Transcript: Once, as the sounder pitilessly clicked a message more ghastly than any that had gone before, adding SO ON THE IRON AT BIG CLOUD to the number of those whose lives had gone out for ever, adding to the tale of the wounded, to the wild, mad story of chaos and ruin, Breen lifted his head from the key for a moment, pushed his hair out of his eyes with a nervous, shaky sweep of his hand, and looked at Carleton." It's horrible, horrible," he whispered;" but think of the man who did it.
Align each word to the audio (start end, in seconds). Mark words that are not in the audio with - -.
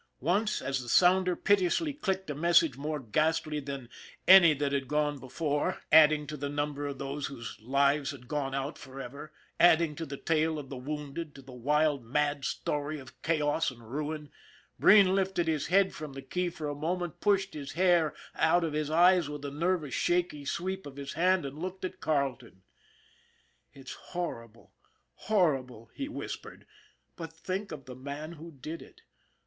Once, 0.19 0.63
as 0.63 0.81
the 0.81 0.89
sounder 0.89 1.35
pitilessly 1.35 1.93
clicked 1.93 2.27
a 2.27 2.33
message 2.33 2.75
more 2.75 2.99
ghastly 2.99 3.59
than 3.59 3.87
any 4.27 4.51
that 4.51 4.71
had 4.73 4.87
gone 4.87 5.19
before, 5.19 5.79
adding 5.91 5.91
SO 5.91 5.91
ON 5.91 5.93
THE 5.93 5.93
IRON 5.93 6.01
AT 6.01 6.09
BIG 6.09 6.17
CLOUD 6.17 6.29
to 6.29 6.37
the 6.37 6.55
number 6.55 6.87
of 6.87 6.97
those 6.97 7.27
whose 7.27 7.59
lives 7.61 8.09
had 8.09 8.27
gone 8.27 8.55
out 8.55 8.79
for 8.79 8.99
ever, 8.99 9.31
adding 9.59 9.93
to 9.97 10.07
the 10.07 10.17
tale 10.17 10.57
of 10.57 10.69
the 10.69 10.75
wounded, 10.77 11.35
to 11.35 11.43
the 11.43 11.51
wild, 11.51 12.03
mad 12.03 12.45
story 12.45 12.97
of 12.99 13.21
chaos 13.21 13.69
and 13.69 13.91
ruin, 13.93 14.31
Breen 14.79 15.13
lifted 15.13 15.47
his 15.47 15.67
head 15.67 15.93
from 15.93 16.13
the 16.13 16.23
key 16.23 16.49
for 16.49 16.67
a 16.67 16.73
moment, 16.73 17.21
pushed 17.21 17.53
his 17.53 17.73
hair 17.73 18.15
out 18.35 18.63
of 18.63 18.73
his 18.73 18.89
eyes 18.89 19.29
with 19.29 19.45
a 19.45 19.51
nervous, 19.51 19.93
shaky 19.93 20.45
sweep 20.45 20.87
of 20.87 20.95
his 20.95 21.13
hand, 21.13 21.45
and 21.45 21.59
looked 21.59 21.85
at 21.85 22.01
Carleton." 22.01 22.63
It's 23.75 23.93
horrible, 23.93 24.73
horrible," 25.13 25.91
he 25.93 26.09
whispered;" 26.09 26.65
but 27.15 27.31
think 27.31 27.71
of 27.71 27.85
the 27.85 27.95
man 27.95 28.31
who 28.31 28.51
did 28.51 28.81
it. 28.81 29.01